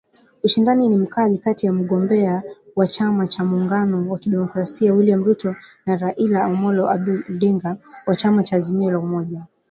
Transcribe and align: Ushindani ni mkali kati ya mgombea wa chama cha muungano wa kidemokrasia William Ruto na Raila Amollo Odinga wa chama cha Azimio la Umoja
Ushindani 0.43 0.89
ni 0.89 0.95
mkali 0.97 1.37
kati 1.37 1.65
ya 1.65 1.73
mgombea 1.73 2.43
wa 2.75 2.87
chama 2.87 3.27
cha 3.27 3.43
muungano 3.45 4.11
wa 4.11 4.19
kidemokrasia 4.19 4.93
William 4.93 5.23
Ruto 5.23 5.55
na 5.85 5.95
Raila 5.97 6.43
Amollo 6.45 6.85
Odinga 7.29 7.77
wa 8.05 8.15
chama 8.15 8.43
cha 8.43 8.55
Azimio 8.55 8.91
la 8.91 8.99
Umoja 8.99 9.45